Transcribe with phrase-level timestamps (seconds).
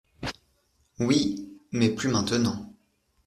[0.99, 1.59] Oui!…
[1.71, 2.73] mais plus maintenant.